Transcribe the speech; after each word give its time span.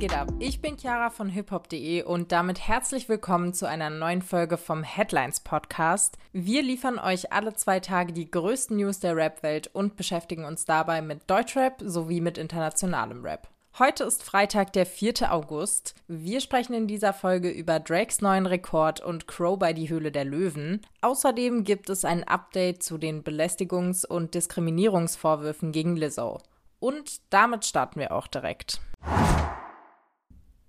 geht 0.00 0.16
ab? 0.16 0.32
Ich 0.38 0.62
bin 0.62 0.78
Chiara 0.78 1.10
von 1.10 1.28
hiphop.de 1.28 2.04
und 2.04 2.32
damit 2.32 2.66
herzlich 2.66 3.10
willkommen 3.10 3.52
zu 3.52 3.68
einer 3.68 3.90
neuen 3.90 4.22
Folge 4.22 4.56
vom 4.56 4.82
Headlines 4.82 5.40
Podcast. 5.40 6.16
Wir 6.32 6.62
liefern 6.62 6.98
euch 6.98 7.34
alle 7.34 7.52
zwei 7.52 7.80
Tage 7.80 8.14
die 8.14 8.30
größten 8.30 8.78
News 8.78 9.00
der 9.00 9.14
Rap-Welt 9.14 9.68
und 9.74 9.96
beschäftigen 9.96 10.46
uns 10.46 10.64
dabei 10.64 11.02
mit 11.02 11.28
Deutschrap 11.28 11.82
sowie 11.84 12.22
mit 12.22 12.38
internationalem 12.38 13.22
Rap. 13.22 13.48
Heute 13.78 14.04
ist 14.04 14.22
Freitag, 14.22 14.72
der 14.72 14.86
4. 14.86 15.30
August. 15.34 15.94
Wir 16.08 16.40
sprechen 16.40 16.72
in 16.72 16.86
dieser 16.86 17.12
Folge 17.12 17.50
über 17.50 17.78
Drakes 17.78 18.22
neuen 18.22 18.46
Rekord 18.46 19.00
und 19.00 19.28
Crow 19.28 19.58
bei 19.58 19.74
die 19.74 19.90
Höhle 19.90 20.10
der 20.10 20.24
Löwen. 20.24 20.80
Außerdem 21.02 21.62
gibt 21.62 21.90
es 21.90 22.06
ein 22.06 22.24
Update 22.24 22.82
zu 22.82 22.96
den 22.96 23.22
Belästigungs- 23.22 24.06
und 24.06 24.32
Diskriminierungsvorwürfen 24.34 25.72
gegen 25.72 25.96
Lizzo. 25.96 26.40
Und 26.78 27.20
damit 27.28 27.66
starten 27.66 28.00
wir 28.00 28.12
auch 28.12 28.28
direkt. 28.28 28.80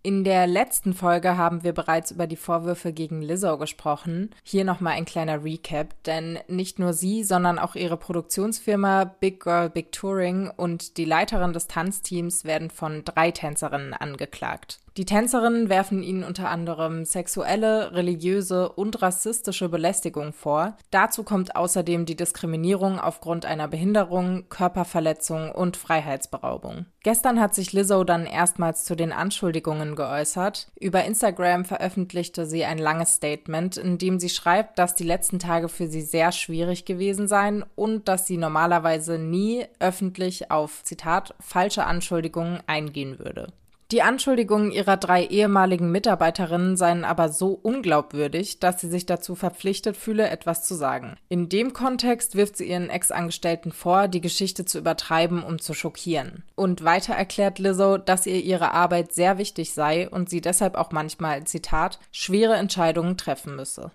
In 0.03 0.23
der 0.23 0.47
letzten 0.47 0.95
Folge 0.95 1.37
haben 1.37 1.63
wir 1.63 1.73
bereits 1.73 2.09
über 2.09 2.25
die 2.25 2.35
Vorwürfe 2.35 2.91
gegen 2.91 3.21
Lizzo 3.21 3.59
gesprochen. 3.59 4.31
Hier 4.43 4.65
nochmal 4.65 4.93
ein 4.93 5.05
kleiner 5.05 5.43
Recap, 5.43 5.93
denn 6.05 6.39
nicht 6.47 6.79
nur 6.79 6.93
sie, 6.93 7.23
sondern 7.23 7.59
auch 7.59 7.75
ihre 7.75 7.97
Produktionsfirma 7.97 9.03
Big 9.03 9.43
Girl 9.43 9.69
Big 9.69 9.91
Touring 9.91 10.49
und 10.49 10.97
die 10.97 11.05
Leiterin 11.05 11.53
des 11.53 11.67
Tanzteams 11.67 12.45
werden 12.45 12.71
von 12.71 13.05
drei 13.05 13.29
Tänzerinnen 13.29 13.93
angeklagt. 13.93 14.79
Die 14.97 15.05
Tänzerinnen 15.05 15.69
werfen 15.69 16.03
ihnen 16.03 16.25
unter 16.25 16.49
anderem 16.49 17.05
sexuelle, 17.05 17.93
religiöse 17.93 18.67
und 18.67 19.01
rassistische 19.01 19.69
Belästigung 19.69 20.33
vor. 20.33 20.75
Dazu 20.89 21.23
kommt 21.23 21.55
außerdem 21.55 22.05
die 22.05 22.17
Diskriminierung 22.17 22.99
aufgrund 22.99 23.45
einer 23.45 23.69
Behinderung, 23.69 24.49
Körperverletzung 24.49 25.49
und 25.49 25.77
Freiheitsberaubung. 25.77 26.87
Gestern 27.03 27.39
hat 27.39 27.55
sich 27.55 27.71
Lizzo 27.71 28.03
dann 28.03 28.25
erstmals 28.25 28.83
zu 28.83 28.97
den 28.97 29.13
Anschuldigungen 29.13 29.95
geäußert. 29.95 30.67
Über 30.77 31.05
Instagram 31.05 31.63
veröffentlichte 31.63 32.45
sie 32.45 32.65
ein 32.65 32.77
langes 32.77 33.13
Statement, 33.13 33.77
in 33.77 33.97
dem 33.97 34.19
sie 34.19 34.29
schreibt, 34.29 34.77
dass 34.77 34.95
die 34.95 35.05
letzten 35.05 35.39
Tage 35.39 35.69
für 35.69 35.87
sie 35.87 36.01
sehr 36.01 36.33
schwierig 36.33 36.83
gewesen 36.83 37.29
seien 37.29 37.63
und 37.75 38.09
dass 38.09 38.27
sie 38.27 38.35
normalerweise 38.35 39.17
nie 39.17 39.65
öffentlich 39.79 40.51
auf, 40.51 40.83
Zitat, 40.83 41.33
falsche 41.39 41.85
Anschuldigungen 41.85 42.59
eingehen 42.67 43.19
würde. 43.19 43.47
Die 43.91 44.01
Anschuldigungen 44.01 44.71
ihrer 44.71 44.95
drei 44.95 45.25
ehemaligen 45.25 45.91
Mitarbeiterinnen 45.91 46.77
seien 46.77 47.03
aber 47.03 47.27
so 47.27 47.59
unglaubwürdig, 47.61 48.61
dass 48.61 48.79
sie 48.79 48.87
sich 48.87 49.05
dazu 49.05 49.35
verpflichtet 49.35 49.97
fühle, 49.97 50.29
etwas 50.29 50.63
zu 50.63 50.75
sagen. 50.75 51.17
In 51.27 51.49
dem 51.49 51.73
Kontext 51.73 52.35
wirft 52.35 52.55
sie 52.55 52.69
ihren 52.69 52.89
Ex-Angestellten 52.89 53.73
vor, 53.73 54.07
die 54.07 54.21
Geschichte 54.21 54.63
zu 54.63 54.77
übertreiben, 54.77 55.43
um 55.43 55.59
zu 55.59 55.73
schockieren. 55.73 56.43
Und 56.55 56.85
weiter 56.85 57.15
erklärt 57.15 57.59
Lizzo, 57.59 57.97
dass 57.97 58.25
ihr 58.25 58.41
ihre 58.41 58.71
Arbeit 58.71 59.11
sehr 59.11 59.37
wichtig 59.37 59.73
sei 59.73 60.09
und 60.09 60.29
sie 60.29 60.39
deshalb 60.39 60.75
auch 60.75 60.91
manchmal, 60.91 61.43
Zitat, 61.43 61.99
schwere 62.13 62.55
Entscheidungen 62.55 63.17
treffen 63.17 63.57
müsse. 63.57 63.91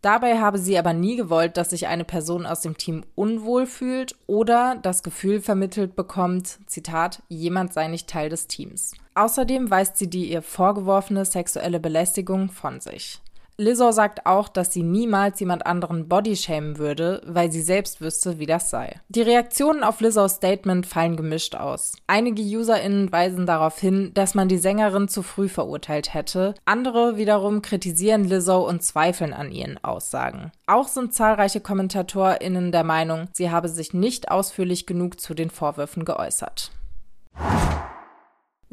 Dabei 0.00 0.40
habe 0.40 0.58
sie 0.58 0.76
aber 0.76 0.94
nie 0.94 1.14
gewollt, 1.14 1.56
dass 1.56 1.70
sich 1.70 1.86
eine 1.86 2.04
Person 2.04 2.44
aus 2.44 2.60
dem 2.60 2.76
Team 2.76 3.04
unwohl 3.14 3.66
fühlt 3.66 4.16
oder 4.26 4.76
das 4.82 5.04
Gefühl 5.04 5.40
vermittelt 5.40 5.94
bekommt, 5.94 6.58
Zitat, 6.66 7.22
jemand 7.28 7.72
sei 7.72 7.86
nicht 7.86 8.10
Teil 8.10 8.28
des 8.28 8.48
Teams. 8.48 8.94
Außerdem 9.14 9.70
weist 9.70 9.96
sie 9.96 10.08
die 10.08 10.30
ihr 10.30 10.42
vorgeworfene 10.42 11.24
sexuelle 11.24 11.80
Belästigung 11.80 12.50
von 12.50 12.80
sich. 12.80 13.20
Lizzo 13.58 13.92
sagt 13.92 14.24
auch, 14.24 14.48
dass 14.48 14.72
sie 14.72 14.82
niemals 14.82 15.38
jemand 15.38 15.66
anderen 15.66 16.08
bodyshamen 16.08 16.78
würde, 16.78 17.22
weil 17.26 17.52
sie 17.52 17.60
selbst 17.60 18.00
wüsste, 18.00 18.38
wie 18.38 18.46
das 18.46 18.70
sei. 18.70 18.98
Die 19.10 19.20
Reaktionen 19.20 19.84
auf 19.84 20.00
Lizzos 20.00 20.36
Statement 20.36 20.86
fallen 20.86 21.16
gemischt 21.16 21.54
aus. 21.54 21.92
Einige 22.06 22.42
UserInnen 22.42 23.12
weisen 23.12 23.44
darauf 23.44 23.78
hin, 23.78 24.10
dass 24.14 24.34
man 24.34 24.48
die 24.48 24.56
Sängerin 24.56 25.06
zu 25.06 25.22
früh 25.22 25.48
verurteilt 25.48 26.14
hätte. 26.14 26.54
Andere 26.64 27.18
wiederum 27.18 27.60
kritisieren 27.60 28.24
Lizzo 28.24 28.66
und 28.66 28.82
zweifeln 28.82 29.34
an 29.34 29.52
ihren 29.52 29.82
Aussagen. 29.84 30.50
Auch 30.66 30.88
sind 30.88 31.12
zahlreiche 31.12 31.60
KommentatorInnen 31.60 32.72
der 32.72 32.84
Meinung, 32.84 33.28
sie 33.34 33.50
habe 33.50 33.68
sich 33.68 33.92
nicht 33.92 34.30
ausführlich 34.30 34.86
genug 34.86 35.20
zu 35.20 35.34
den 35.34 35.50
Vorwürfen 35.50 36.06
geäußert. 36.06 36.72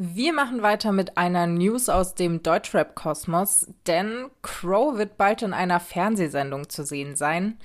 Wir 0.02 0.32
machen 0.32 0.62
weiter 0.62 0.94
mit 0.94 1.18
einer 1.18 1.46
News 1.46 1.90
aus 1.90 2.16
dem 2.16 2.42
Deutschrap-Kosmos, 2.42 3.68
denn 3.86 4.28
Crow 4.42 4.98
wird 4.98 5.18
bald 5.18 5.42
in 5.42 5.52
einer 5.52 5.82
Fernsehsendung 5.82 6.70
zu 6.70 6.86
sehen 6.86 7.18
sein. 7.18 7.58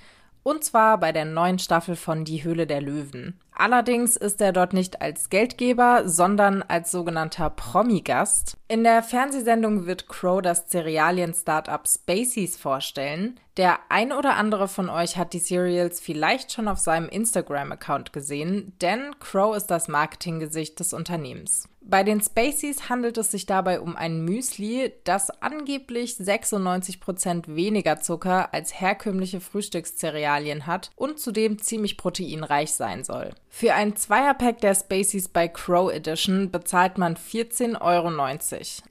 Und 0.42 0.64
zwar 0.64 0.98
bei 0.98 1.12
der 1.12 1.26
neuen 1.26 1.60
Staffel 1.60 1.94
von 1.94 2.24
Die 2.24 2.42
Höhle 2.42 2.66
der 2.66 2.80
Löwen. 2.80 3.38
Allerdings 3.56 4.16
ist 4.16 4.40
er 4.40 4.52
dort 4.52 4.72
nicht 4.72 5.00
als 5.00 5.30
Geldgeber, 5.30 6.08
sondern 6.08 6.62
als 6.62 6.90
sogenannter 6.90 7.50
Promi-Gast. 7.50 8.56
In 8.66 8.82
der 8.82 9.02
Fernsehsendung 9.04 9.86
wird 9.86 10.08
Crow 10.08 10.42
das 10.42 10.66
Cerealien-Startup 10.66 11.86
Spaceys 11.86 12.56
vorstellen. 12.56 13.38
Der 13.56 13.78
ein 13.88 14.12
oder 14.12 14.34
andere 14.34 14.66
von 14.66 14.90
euch 14.90 15.16
hat 15.16 15.32
die 15.32 15.38
Cereals 15.38 16.00
vielleicht 16.00 16.52
schon 16.52 16.66
auf 16.66 16.80
seinem 16.80 17.08
Instagram-Account 17.08 18.12
gesehen, 18.12 18.72
denn 18.80 19.14
Crow 19.20 19.56
ist 19.56 19.68
das 19.68 19.86
Marketinggesicht 19.86 20.80
des 20.80 20.92
Unternehmens. 20.92 21.68
Bei 21.80 22.02
den 22.02 22.20
Spaceys 22.20 22.88
handelt 22.88 23.18
es 23.18 23.30
sich 23.30 23.46
dabei 23.46 23.78
um 23.78 23.94
ein 23.94 24.24
Müsli, 24.24 24.92
das 25.04 25.30
angeblich 25.42 26.14
96% 26.14 27.54
weniger 27.54 28.00
Zucker 28.00 28.52
als 28.54 28.80
herkömmliche 28.80 29.40
Frühstückscerealien 29.40 30.66
hat 30.66 30.90
und 30.96 31.20
zudem 31.20 31.60
ziemlich 31.60 31.98
proteinreich 31.98 32.72
sein 32.72 33.04
soll. 33.04 33.34
Für 33.56 33.74
ein 33.74 33.94
Zweierpack 33.94 34.60
der 34.62 34.74
Spaceys 34.74 35.28
bei 35.28 35.46
Crow 35.46 35.88
Edition 35.88 36.50
bezahlt 36.50 36.98
man 36.98 37.14
14,90 37.14 37.80
Euro. 37.80 38.10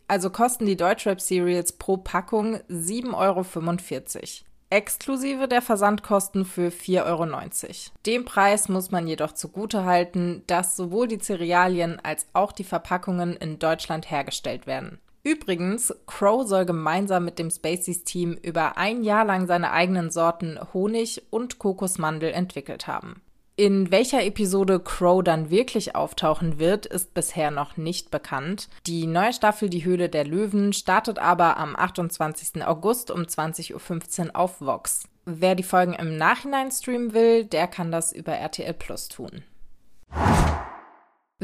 Also 0.07 0.29
kosten 0.29 0.65
die 0.65 0.77
Deutschrap 0.77 1.19
Cereals 1.19 1.73
pro 1.73 1.97
Packung 1.97 2.55
7,45 2.69 3.13
Euro 3.13 3.45
exklusive 4.69 5.49
der 5.49 5.61
Versandkosten 5.61 6.45
für 6.45 6.69
4,90 6.69 7.03
Euro. 7.03 7.75
Dem 8.05 8.23
Preis 8.23 8.69
muss 8.69 8.89
man 8.89 9.05
jedoch 9.05 9.33
zugutehalten, 9.33 10.43
dass 10.47 10.77
sowohl 10.77 11.09
die 11.09 11.19
Cerealien 11.19 11.99
als 12.01 12.25
auch 12.31 12.53
die 12.53 12.63
Verpackungen 12.63 13.35
in 13.35 13.59
Deutschland 13.59 14.09
hergestellt 14.09 14.65
werden. 14.65 14.97
Übrigens, 15.23 15.93
Crow 16.07 16.47
soll 16.47 16.65
gemeinsam 16.65 17.25
mit 17.25 17.37
dem 17.37 17.51
Spaceys 17.51 18.05
Team 18.05 18.37
über 18.41 18.77
ein 18.77 19.03
Jahr 19.03 19.25
lang 19.25 19.45
seine 19.45 19.71
eigenen 19.71 20.09
Sorten 20.09 20.57
Honig 20.73 21.21
und 21.31 21.59
Kokosmandel 21.59 22.31
entwickelt 22.31 22.87
haben. 22.87 23.21
In 23.55 23.91
welcher 23.91 24.23
Episode 24.23 24.79
Crow 24.79 25.23
dann 25.23 25.51
wirklich 25.51 25.95
auftauchen 25.95 26.57
wird, 26.57 26.87
ist 26.87 27.13
bisher 27.13 27.51
noch 27.51 27.77
nicht 27.77 28.09
bekannt. 28.09 28.67
Die 28.87 29.05
neue 29.05 29.31
Staffel 29.31 29.69
Die 29.69 29.85
Höhle 29.85 30.09
der 30.09 30.25
Löwen 30.25 30.73
startet 30.73 31.19
aber 31.19 31.57
am 31.57 31.75
28. 31.75 32.65
August 32.65 33.11
um 33.11 33.21
20.15 33.21 34.25
Uhr 34.25 34.35
auf 34.35 34.59
Vox. 34.59 35.03
Wer 35.25 35.53
die 35.53 35.61
Folgen 35.61 35.93
im 35.93 36.17
Nachhinein 36.17 36.71
streamen 36.71 37.13
will, 37.13 37.45
der 37.45 37.67
kann 37.67 37.91
das 37.91 38.11
über 38.11 38.33
RTL 38.33 38.73
Plus 38.73 39.07
tun. 39.07 39.43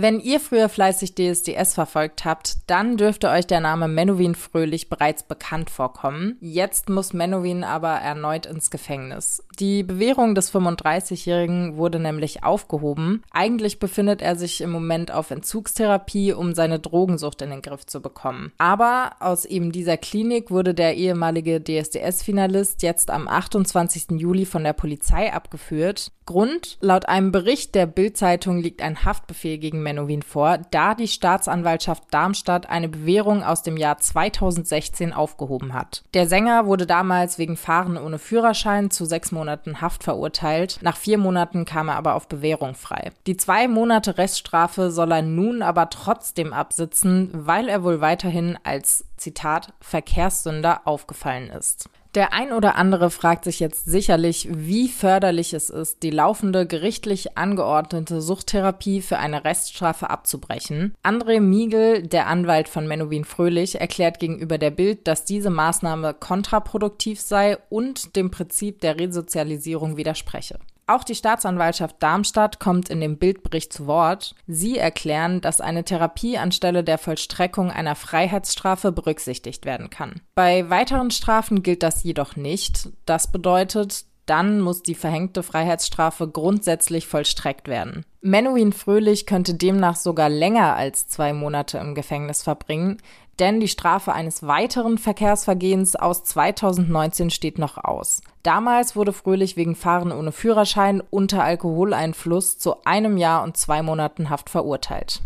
Wenn 0.02 0.22
ihr 0.22 0.40
früher 0.40 0.70
fleißig 0.70 1.14
DSDS 1.16 1.74
verfolgt 1.74 2.24
habt, 2.24 2.58
dann 2.68 2.96
dürfte 2.96 3.30
euch 3.30 3.48
der 3.48 3.60
Name 3.60 3.90
Menowin 3.90 4.34
Fröhlich 4.34 4.88
bereits 4.88 5.24
bekannt 5.24 5.70
vorkommen. 5.70 6.38
Jetzt 6.40 6.88
muss 6.88 7.12
Menowin 7.12 7.66
aber 7.66 7.96
erneut 7.96 8.46
ins 8.46 8.72
Gefängnis. 8.72 9.44
Die 9.60 9.84
Bewährung 9.84 10.36
des 10.36 10.54
35-Jährigen 10.54 11.76
wurde 11.76 12.00
nämlich 12.00 12.46
aufgehoben. 12.46 13.24
Eigentlich 13.32 13.78
befindet 13.78 14.22
er 14.22 14.38
sich 14.38 14.62
im 14.62 14.70
Moment 14.70 15.12
auf 15.12 15.32
Entzugstherapie, 15.32 16.32
um 16.32 16.54
seine 16.54 16.80
Drogensucht 16.80 17.42
in 17.42 17.50
den 17.50 17.62
Griff 17.62 17.86
zu 17.86 18.02
bekommen. 18.02 18.54
Aber 18.58 19.18
aus 19.20 19.44
eben 19.44 19.74
dieser 19.74 19.98
Klinik 19.98 20.50
wurde 20.50 20.74
der 20.74 20.96
ehemalige 20.96 21.60
DSDS-Finalist 21.60 22.84
jetzt 22.84 23.12
am 23.12 23.28
28. 23.28 24.12
Juli 24.12 24.46
von 24.46 24.64
der 24.64 24.72
Polizei 24.72 25.34
abgeführt. 25.34 26.14
Grund, 26.26 26.78
laut 26.80 27.10
einem 27.10 27.32
Bericht 27.32 27.76
der 27.76 27.88
Bild-Zeitung 27.88 28.60
liegt 28.60 28.82
ein 28.82 29.04
Haftbefehl 29.04 29.58
gegen 29.58 29.82
Menowin 29.82 30.22
vor, 30.22 30.60
da 30.72 30.94
die 30.94 31.08
Staatsanwaltschaft 31.08 32.04
Darmstadt 32.12 32.70
eine 32.70 32.88
Bewährung 32.88 33.44
aus 33.44 33.64
dem 33.64 33.78
Jahr 33.78 33.98
2016 33.98 35.12
aufgehoben 35.12 35.74
hat. 35.74 36.04
Der 36.14 36.28
Sänger 36.28 36.68
wurde 36.68 36.86
damals 36.86 37.40
wegen 37.40 37.58
Fahren 37.58 37.98
ohne 37.98 38.20
Führerschein 38.20 38.92
zu 38.92 39.06
sechs 39.06 39.32
Monaten 39.32 39.49
Haft 39.82 40.04
verurteilt. 40.04 40.80
Nach 40.82 40.98
vier 40.98 41.18
Monaten 41.18 41.66
kam 41.66 41.90
er 41.90 41.96
aber 41.96 42.16
auf 42.16 42.28
Bewährung 42.28 42.76
frei. 42.76 43.12
Die 43.28 43.38
zwei 43.38 43.68
Monate 43.68 44.18
Reststrafe 44.18 44.92
soll 44.92 45.12
er 45.12 45.22
nun 45.22 45.62
aber 45.62 45.90
trotzdem 45.90 46.54
absitzen, 46.54 47.30
weil 47.34 47.70
er 47.70 47.84
wohl 47.84 48.02
weiterhin 48.02 48.58
als 48.64 49.06
Zitat 49.18 49.74
Verkehrssünder 49.82 50.82
aufgefallen 50.86 51.50
ist. 51.50 51.90
Der 52.16 52.34
ein 52.34 52.52
oder 52.52 52.76
andere 52.76 53.12
fragt 53.12 53.44
sich 53.44 53.60
jetzt 53.60 53.86
sicherlich, 53.86 54.48
wie 54.52 54.88
förderlich 54.88 55.54
es 55.54 55.70
ist, 55.70 56.02
die 56.02 56.10
laufende 56.10 56.66
gerichtlich 56.66 57.38
angeordnete 57.38 58.20
Suchttherapie 58.20 59.02
für 59.02 59.20
eine 59.20 59.46
Reststrafe 59.46 60.10
abzubrechen. 60.10 60.96
André 61.04 61.40
Miegel, 61.40 62.02
der 62.02 62.26
Anwalt 62.26 62.68
von 62.68 62.88
Menowin 62.88 63.26
Fröhlich, 63.26 63.80
erklärt 63.80 64.18
gegenüber 64.18 64.58
der 64.58 64.72
Bild, 64.72 65.08
dass 65.08 65.24
diese 65.24 65.52
Maßnahme 65.52 66.16
kontraproduktiv 66.16 67.22
sei 67.22 67.58
und 67.70 68.16
dem 68.16 68.32
Prinzip 68.32 68.82
der 68.82 69.00
Resozialisierung 69.00 69.96
widerspreche. 69.96 70.58
Auch 70.90 71.04
die 71.04 71.14
Staatsanwaltschaft 71.14 71.98
Darmstadt 72.00 72.60
kommt 72.60 72.90
in 72.90 73.00
dem 73.00 73.20
Bildbericht 73.20 73.72
zu 73.72 73.86
Wort. 73.86 74.34
Sie 74.48 74.80
erklären, 74.80 75.40
dass 75.40 75.62
eine 75.62 75.84
Therapie 75.84 76.40
anstelle 76.40 76.84
der 76.84 76.98
Vollstreckung 76.98 77.70
einer 77.70 77.94
Freiheitsstrafe 77.94 78.92
berücksichtigt 78.92 79.66
werden 79.66 79.92
kann. 79.92 80.22
Bei 80.34 80.68
weiteren 80.72 81.12
Strafen 81.12 81.62
gilt 81.62 81.84
das 81.84 82.02
jedoch 82.02 82.36
nicht. 82.36 82.90
Das 83.06 83.32
bedeutet, 83.32 84.06
dann 84.30 84.62
muss 84.62 84.84
die 84.84 84.96
verhängte 84.96 85.42
Freiheitsstrafe 85.42 86.28
grundsätzlich 86.28 87.08
vollstreckt 87.08 87.68
werden. 87.68 88.06
Menuhin 88.22 88.74
Fröhlich 88.74 89.26
könnte 89.26 89.56
demnach 89.56 89.96
sogar 89.96 90.30
länger 90.30 90.76
als 90.76 91.08
zwei 91.08 91.34
Monate 91.34 91.80
im 91.80 91.96
Gefängnis 91.96 92.44
verbringen, 92.44 92.98
denn 93.40 93.60
die 93.60 93.68
Strafe 93.68 94.14
eines 94.14 94.46
weiteren 94.46 94.98
Verkehrsvergehens 94.98 95.96
aus 95.96 96.26
2019 96.26 97.30
steht 97.30 97.58
noch 97.58 97.78
aus. 97.78 98.22
Damals 98.44 98.96
wurde 98.96 99.14
Fröhlich 99.14 99.56
wegen 99.56 99.76
Fahren 99.76 100.12
ohne 100.12 100.32
Führerschein 100.32 101.02
unter 101.10 101.44
Alkoholeinfluss 101.44 102.60
zu 102.60 102.84
einem 102.84 103.18
Jahr 103.18 103.44
und 103.44 103.58
zwei 103.58 103.82
Monaten 103.82 104.30
Haft 104.30 104.50
verurteilt. 104.50 105.22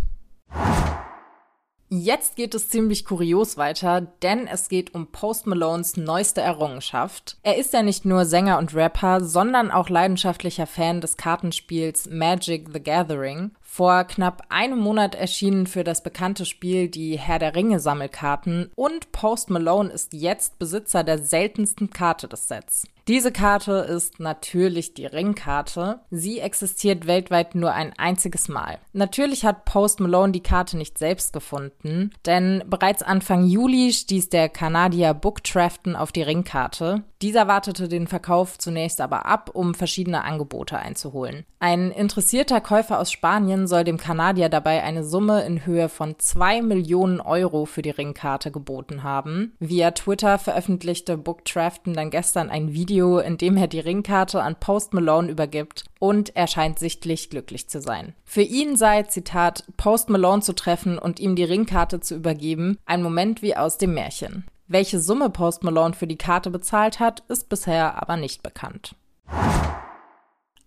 Jetzt 1.95 2.38
geht 2.38 2.56
es 2.56 2.69
ziemlich 2.69 3.06
kurios 3.06 3.56
weiter, 3.56 4.01
denn 4.01 4.48
es 4.48 4.68
geht 4.68 4.95
um 4.95 5.12
Post 5.12 5.45
Malones 5.45 5.95
neueste 5.95 6.42
Errungenschaft. 6.42 7.38
Er 7.44 7.57
ist 7.57 7.72
ja 7.72 7.84
nicht 7.84 8.04
nur 8.04 8.25
Sänger 8.25 8.57
und 8.57 8.74
Rapper, 8.74 9.24
sondern 9.24 9.69
auch 9.69 9.90
leidenschaftlicher 9.90 10.66
Fan 10.66 11.01
des 11.01 11.18
Kartenspiels 11.18 12.10
Magic 12.10 12.69
the 12.74 12.81
Gathering. 12.81 13.51
Vor 13.75 14.03
knapp 14.03 14.43
einem 14.49 14.77
Monat 14.77 15.15
erschienen 15.15 15.65
für 15.65 15.83
das 15.83 16.03
bekannte 16.03 16.45
Spiel 16.45 16.89
die 16.89 17.17
Herr 17.17 17.39
der 17.39 17.55
Ringe 17.55 17.79
Sammelkarten 17.79 18.69
und 18.75 19.11
Post 19.11 19.49
Malone 19.49 19.89
ist 19.89 20.13
jetzt 20.13 20.59
Besitzer 20.59 21.03
der 21.03 21.17
seltensten 21.17 21.89
Karte 21.89 22.27
des 22.27 22.47
Sets. 22.47 22.85
Diese 23.09 23.33
Karte 23.33 23.73
ist 23.73 24.21
natürlich 24.21 24.93
die 24.93 25.05
Ringkarte. 25.05 25.99
Sie 26.09 26.39
existiert 26.39 27.05
weltweit 27.05 27.53
nur 27.53 27.73
ein 27.73 27.91
einziges 27.97 28.47
Mal. 28.47 28.77
Natürlich 28.93 29.43
hat 29.43 29.65
Post 29.65 29.99
Malone 29.99 30.31
die 30.31 30.43
Karte 30.43 30.77
nicht 30.77 30.97
selbst 30.97 31.33
gefunden, 31.33 32.11
denn 32.25 32.63
bereits 32.67 33.03
Anfang 33.03 33.45
Juli 33.45 33.91
stieß 33.91 34.29
der 34.29 34.47
Kanadier 34.47 35.13
Book 35.13 35.43
Trafton 35.43 35.97
auf 35.97 36.13
die 36.13 36.21
Ringkarte. 36.21 37.03
Dieser 37.21 37.47
wartete 37.47 37.89
den 37.89 38.07
Verkauf 38.07 38.57
zunächst 38.57 39.01
aber 39.01 39.25
ab, 39.25 39.49
um 39.53 39.73
verschiedene 39.73 40.23
Angebote 40.23 40.77
einzuholen. 40.77 41.45
Ein 41.59 41.91
interessierter 41.91 42.61
Käufer 42.61 42.99
aus 42.99 43.11
Spanien 43.11 43.62
soll 43.68 43.83
dem 43.83 43.98
Kanadier 43.98 44.50
dabei 44.50 44.83
eine 44.83 45.04
Summe 45.04 45.44
in 45.44 45.65
Höhe 45.65 45.89
von 45.89 46.15
2 46.18 46.62
Millionen 46.62 47.19
Euro 47.21 47.65
für 47.65 47.81
die 47.81 47.89
Ringkarte 47.89 48.51
geboten 48.51 49.04
haben. 49.04 49.54
Via 49.60 49.92
Twitter 49.92 50.38
veröffentlichte 50.39 51.18
Book 51.18 51.45
Trafton 51.45 51.94
dann 51.94 52.10
gestern 52.10 52.50
ein 52.50 52.74
Video, 52.74 53.19
in 53.19 53.38
dem 53.38 53.57
er 53.57 53.68
die 53.68 53.80
Ringkarte 53.80 54.42
an 54.42 54.56
Post 54.60 54.94
Malone 54.94 55.30
übergibt 55.30 55.86
und 56.00 56.36
er 56.36 56.48
scheint 56.48 56.80
sichtlich 56.80 57.30
glücklich 57.30 57.69
zu 57.69 57.81
sein. 57.81 58.13
Für 58.24 58.42
ihn 58.42 58.75
sei, 58.75 59.04
Zitat, 59.04 59.63
Post 59.77 60.09
Malone 60.09 60.42
zu 60.42 60.54
treffen 60.54 60.98
und 60.98 61.19
ihm 61.19 61.36
die 61.36 61.44
Ringkarte 61.44 62.00
zu 62.00 62.16
übergeben, 62.16 62.77
ein 62.86 63.04
Moment 63.04 63.42
wie 63.42 63.56
aus 63.56 63.77
dem 63.77 63.94
Märchen. 63.94 64.45
Welche 64.68 65.00
Summe 65.00 65.30
Post 65.30 65.63
Malone 65.63 65.94
für 65.94 66.07
die 66.07 66.18
Karte 66.18 66.50
bezahlt 66.50 67.00
hat, 67.00 67.24
ist 67.27 67.50
bisher 67.50 68.01
aber 68.01 68.18
nicht 68.18 68.44
bekannt. 68.44 68.95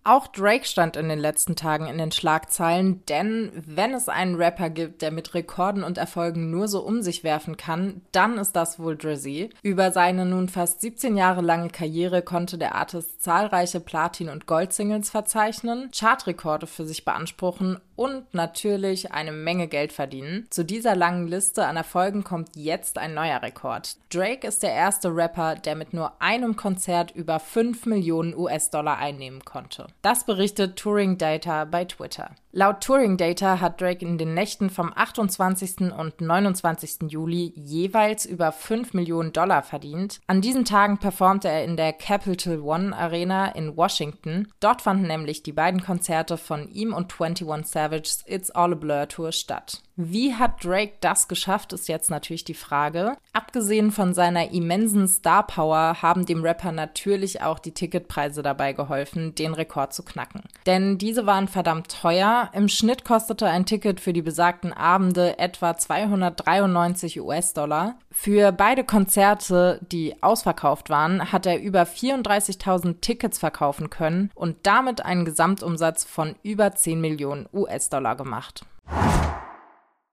Auch 0.07 0.27
Drake 0.27 0.63
stand 0.63 0.95
in 0.95 1.09
den 1.09 1.19
letzten 1.19 1.57
Tagen 1.57 1.85
in 1.85 1.97
den 1.97 2.13
Schlagzeilen, 2.13 3.03
denn 3.07 3.51
wenn 3.53 3.93
es 3.93 4.07
einen 4.07 4.35
Rapper 4.35 4.69
gibt, 4.69 5.01
der 5.01 5.11
mit 5.11 5.33
Rekorden 5.33 5.83
und 5.83 5.97
Erfolgen 5.97 6.49
nur 6.49 6.69
so 6.69 6.79
um 6.79 7.01
sich 7.01 7.25
werfen 7.25 7.57
kann, 7.57 7.99
dann 8.13 8.37
ist 8.37 8.55
das 8.55 8.79
wohl 8.79 8.95
Drizzy. 8.95 9.49
Über 9.63 9.91
seine 9.91 10.25
nun 10.25 10.47
fast 10.47 10.79
17 10.79 11.17
Jahre 11.17 11.41
lange 11.41 11.67
Karriere 11.67 12.21
konnte 12.21 12.57
der 12.57 12.75
Artist 12.75 13.21
zahlreiche 13.21 13.81
Platin- 13.81 14.29
und 14.29 14.45
Goldsingles 14.45 15.09
verzeichnen, 15.09 15.91
Chartrekorde 15.93 16.67
für 16.67 16.85
sich 16.85 17.03
beanspruchen 17.03 17.81
und 17.97 18.33
natürlich 18.33 19.11
eine 19.11 19.33
Menge 19.33 19.67
Geld 19.67 19.91
verdienen. 19.91 20.47
Zu 20.51 20.63
dieser 20.63 20.95
langen 20.95 21.27
Liste 21.27 21.65
an 21.65 21.75
Erfolgen 21.75 22.23
kommt 22.23 22.55
jetzt 22.55 22.97
ein 22.97 23.13
neuer 23.13 23.41
Rekord. 23.41 23.97
Drake 24.09 24.47
ist 24.47 24.63
der 24.63 24.71
erste 24.71 25.13
Rapper, 25.13 25.55
der 25.55 25.75
mit 25.75 25.93
nur 25.93 26.21
einem 26.21 26.55
Konzert 26.55 27.11
über 27.11 27.39
5 27.39 27.87
Millionen 27.87 28.37
US-Dollar 28.37 28.99
einnehmen 28.99 29.43
konnte. 29.43 29.87
Das 30.01 30.25
berichtet 30.25 30.77
Touring 30.77 31.17
Data 31.17 31.65
bei 31.65 31.85
Twitter. 31.85 32.35
Laut 32.53 32.81
Touring 32.81 33.17
Data 33.17 33.59
hat 33.59 33.81
Drake 33.81 34.05
in 34.05 34.17
den 34.17 34.33
Nächten 34.33 34.69
vom 34.69 34.91
28. 34.95 35.91
und 35.97 36.21
29. 36.21 37.11
Juli 37.11 37.53
jeweils 37.55 38.25
über 38.25 38.51
5 38.51 38.93
Millionen 38.93 39.33
Dollar 39.33 39.63
verdient. 39.63 40.21
An 40.27 40.41
diesen 40.41 40.63
Tagen 40.63 40.97
performte 40.97 41.49
er 41.49 41.65
in 41.65 41.75
der 41.75 41.91
Capital 41.93 42.61
One 42.61 42.95
Arena 42.97 43.47
in 43.49 43.75
Washington. 43.75 44.47
Dort 44.61 44.81
fanden 44.81 45.07
nämlich 45.07 45.43
die 45.43 45.51
beiden 45.51 45.83
Konzerte 45.83 46.37
von 46.37 46.69
ihm 46.69 46.93
und 46.93 47.13
21 47.19 47.67
Savage's 47.67 48.23
It's 48.25 48.49
All 48.49 48.71
a 48.71 48.75
Blur 48.75 49.07
Tour 49.09 49.33
statt. 49.33 49.83
Wie 49.99 50.35
hat 50.35 50.63
Drake 50.63 50.93
das 51.01 51.27
geschafft, 51.27 51.73
ist 51.73 51.87
jetzt 51.87 52.11
natürlich 52.11 52.43
die 52.43 52.53
Frage. 52.53 53.17
Abgesehen 53.33 53.91
von 53.91 54.13
seiner 54.13 54.51
immensen 54.51 55.07
Star 55.07 55.47
Power 55.47 56.03
haben 56.03 56.27
dem 56.27 56.43
Rapper 56.43 56.71
natürlich 56.71 57.41
auch 57.41 57.57
die 57.57 57.73
Ticketpreise 57.73 58.43
dabei 58.43 58.73
geholfen, 58.73 59.33
den 59.33 59.55
Rekord 59.55 59.93
zu 59.93 60.03
knacken. 60.03 60.43
Denn 60.67 60.99
diese 60.99 61.25
waren 61.25 61.47
verdammt 61.47 61.99
teuer. 61.99 62.36
Im 62.53 62.69
Schnitt 62.69 63.05
kostete 63.05 63.47
ein 63.47 63.65
Ticket 63.65 63.99
für 63.99 64.13
die 64.13 64.21
besagten 64.21 64.73
Abende 64.73 65.37
etwa 65.39 65.77
293 65.77 67.21
US-Dollar. 67.21 67.95
Für 68.11 68.51
beide 68.51 68.83
Konzerte, 68.83 69.79
die 69.91 70.21
ausverkauft 70.21 70.89
waren, 70.89 71.31
hat 71.31 71.45
er 71.45 71.59
über 71.61 71.83
34.000 71.83 73.01
Tickets 73.01 73.39
verkaufen 73.39 73.89
können 73.89 74.31
und 74.35 74.57
damit 74.63 75.03
einen 75.03 75.25
Gesamtumsatz 75.25 76.03
von 76.03 76.35
über 76.43 76.73
10 76.73 77.01
Millionen 77.01 77.47
US-Dollar 77.53 78.15
gemacht. 78.15 78.65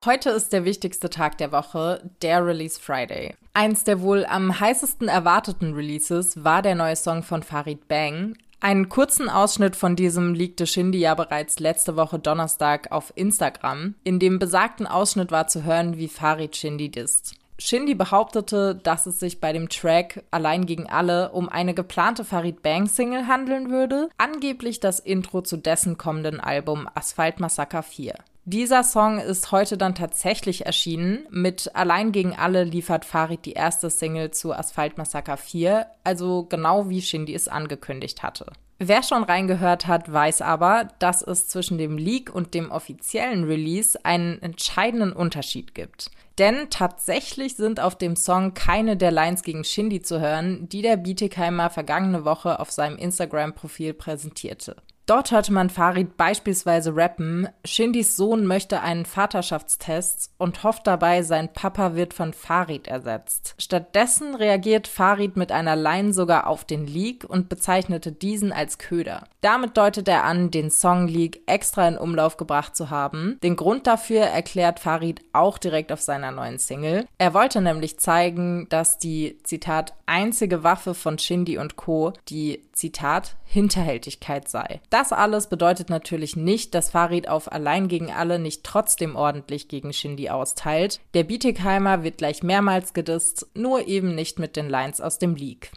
Heute 0.04 0.28
ist 0.28 0.52
der 0.52 0.66
wichtigste 0.66 1.08
Tag 1.08 1.38
der 1.38 1.50
Woche, 1.50 2.10
der 2.20 2.44
Release 2.44 2.78
Friday. 2.78 3.34
Eins 3.54 3.84
der 3.84 4.02
wohl 4.02 4.26
am 4.26 4.60
heißesten 4.60 5.08
erwarteten 5.08 5.72
Releases 5.72 6.44
war 6.44 6.60
der 6.60 6.74
neue 6.74 6.96
Song 6.96 7.22
von 7.22 7.42
Farid 7.42 7.88
Bang. 7.88 8.36
Einen 8.64 8.88
kurzen 8.88 9.28
Ausschnitt 9.28 9.76
von 9.76 9.94
diesem 9.94 10.32
legte 10.32 10.66
Shindy 10.66 10.98
ja 10.98 11.14
bereits 11.14 11.58
letzte 11.58 11.96
Woche 11.96 12.18
Donnerstag 12.18 12.90
auf 12.92 13.12
Instagram. 13.14 13.94
In 14.04 14.18
dem 14.18 14.38
besagten 14.38 14.86
Ausschnitt 14.86 15.30
war 15.30 15.48
zu 15.48 15.64
hören, 15.64 15.98
wie 15.98 16.08
Farid 16.08 16.56
Shindy 16.56 16.88
disst. 16.88 17.34
Shindy 17.58 17.94
behauptete, 17.94 18.74
dass 18.74 19.04
es 19.04 19.20
sich 19.20 19.38
bei 19.38 19.52
dem 19.52 19.68
Track 19.68 20.24
Allein 20.30 20.64
gegen 20.64 20.88
alle 20.88 21.32
um 21.32 21.50
eine 21.50 21.74
geplante 21.74 22.24
Farid 22.24 22.62
Bang 22.62 22.86
Single 22.86 23.26
handeln 23.26 23.68
würde, 23.68 24.08
angeblich 24.16 24.80
das 24.80 24.98
Intro 24.98 25.42
zu 25.42 25.58
dessen 25.58 25.98
kommenden 25.98 26.40
Album 26.40 26.88
Asphalt 26.94 27.40
Massaker 27.40 27.82
4. 27.82 28.14
Dieser 28.46 28.84
Song 28.84 29.20
ist 29.20 29.52
heute 29.52 29.78
dann 29.78 29.94
tatsächlich 29.94 30.66
erschienen. 30.66 31.26
Mit 31.30 31.74
Allein 31.74 32.12
gegen 32.12 32.36
alle 32.36 32.64
liefert 32.64 33.06
Farid 33.06 33.46
die 33.46 33.54
erste 33.54 33.88
Single 33.88 34.32
zu 34.32 34.52
Asphalt 34.52 34.98
Massaker 34.98 35.38
4, 35.38 35.86
also 36.04 36.44
genau 36.44 36.90
wie 36.90 37.00
Shindy 37.00 37.34
es 37.34 37.48
angekündigt 37.48 38.22
hatte. 38.22 38.52
Wer 38.78 39.02
schon 39.02 39.22
reingehört 39.22 39.86
hat, 39.86 40.12
weiß 40.12 40.42
aber, 40.42 40.88
dass 40.98 41.22
es 41.22 41.48
zwischen 41.48 41.78
dem 41.78 41.96
Leak 41.96 42.34
und 42.34 42.52
dem 42.52 42.70
offiziellen 42.70 43.44
Release 43.44 43.98
einen 44.04 44.42
entscheidenden 44.42 45.14
Unterschied 45.14 45.74
gibt. 45.74 46.10
Denn 46.36 46.68
tatsächlich 46.68 47.56
sind 47.56 47.80
auf 47.80 47.96
dem 47.96 48.14
Song 48.14 48.52
keine 48.52 48.98
der 48.98 49.10
Lines 49.10 49.42
gegen 49.42 49.64
Shindy 49.64 50.02
zu 50.02 50.20
hören, 50.20 50.68
die 50.68 50.82
der 50.82 50.98
Bietigheimer 50.98 51.70
vergangene 51.70 52.26
Woche 52.26 52.60
auf 52.60 52.70
seinem 52.70 52.98
Instagram-Profil 52.98 53.94
präsentierte. 53.94 54.76
Dort 55.06 55.32
hörte 55.32 55.52
man 55.52 55.68
Farid 55.68 56.16
beispielsweise 56.16 56.96
rappen, 56.96 57.46
Shindys 57.62 58.16
Sohn 58.16 58.46
möchte 58.46 58.80
einen 58.80 59.04
Vaterschaftstest 59.04 60.30
und 60.38 60.62
hofft 60.62 60.86
dabei, 60.86 61.22
sein 61.22 61.52
Papa 61.52 61.94
wird 61.94 62.14
von 62.14 62.32
Farid 62.32 62.88
ersetzt. 62.88 63.54
Stattdessen 63.58 64.34
reagiert 64.34 64.88
Farid 64.88 65.36
mit 65.36 65.52
einer 65.52 65.76
Line 65.76 66.14
sogar 66.14 66.46
auf 66.46 66.64
den 66.64 66.86
Leak 66.86 67.24
und 67.28 67.50
bezeichnete 67.50 68.12
diesen 68.12 68.50
als 68.50 68.78
Köder. 68.78 69.24
Damit 69.42 69.76
deutet 69.76 70.08
er 70.08 70.24
an, 70.24 70.50
den 70.50 70.70
Song 70.70 71.06
Leak 71.06 71.42
extra 71.44 71.86
in 71.86 71.98
Umlauf 71.98 72.38
gebracht 72.38 72.74
zu 72.74 72.88
haben. 72.88 73.38
Den 73.42 73.56
Grund 73.56 73.86
dafür 73.86 74.22
erklärt 74.22 74.80
Farid 74.80 75.20
auch 75.34 75.58
direkt 75.58 75.92
auf 75.92 76.00
seiner 76.00 76.30
neuen 76.30 76.58
Single. 76.58 77.06
Er 77.18 77.34
wollte 77.34 77.60
nämlich 77.60 78.00
zeigen, 78.00 78.68
dass 78.70 78.96
die, 78.96 79.38
Zitat, 79.42 79.92
einzige 80.06 80.64
Waffe 80.64 80.94
von 80.94 81.18
Shindy 81.18 81.58
und 81.58 81.76
Co. 81.76 82.14
die, 82.28 82.62
Zitat, 82.72 83.36
Hinterhältigkeit 83.44 84.48
sei. 84.48 84.80
Das 84.94 85.12
alles 85.12 85.48
bedeutet 85.48 85.90
natürlich 85.90 86.36
nicht, 86.36 86.72
dass 86.72 86.90
Farid 86.90 87.28
auf 87.28 87.50
Allein 87.50 87.88
gegen 87.88 88.12
alle 88.12 88.38
nicht 88.38 88.62
trotzdem 88.62 89.16
ordentlich 89.16 89.66
gegen 89.66 89.92
Shindy 89.92 90.30
austeilt. 90.30 91.00
Der 91.14 91.24
Bietigheimer 91.24 92.04
wird 92.04 92.18
gleich 92.18 92.44
mehrmals 92.44 92.92
gedisst, 92.92 93.48
nur 93.54 93.88
eben 93.88 94.14
nicht 94.14 94.38
mit 94.38 94.54
den 94.54 94.68
Lines 94.68 95.00
aus 95.00 95.18
dem 95.18 95.34
Leak. 95.34 95.72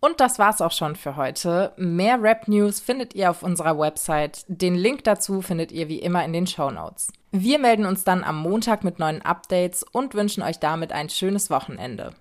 Und 0.00 0.20
das 0.20 0.38
war's 0.38 0.62
auch 0.62 0.72
schon 0.72 0.96
für 0.96 1.16
heute. 1.16 1.74
Mehr 1.76 2.22
Rap-News 2.22 2.80
findet 2.80 3.14
ihr 3.14 3.28
auf 3.28 3.42
unserer 3.42 3.78
Website. 3.78 4.46
Den 4.48 4.74
Link 4.74 5.04
dazu 5.04 5.42
findet 5.42 5.70
ihr 5.70 5.88
wie 5.88 5.98
immer 5.98 6.24
in 6.24 6.32
den 6.32 6.46
Show 6.46 6.70
Notes. 6.70 7.12
Wir 7.30 7.58
melden 7.58 7.84
uns 7.84 8.04
dann 8.04 8.24
am 8.24 8.38
Montag 8.38 8.84
mit 8.84 8.98
neuen 8.98 9.20
Updates 9.20 9.82
und 9.82 10.14
wünschen 10.14 10.42
euch 10.42 10.60
damit 10.60 10.92
ein 10.92 11.10
schönes 11.10 11.50
Wochenende. 11.50 12.14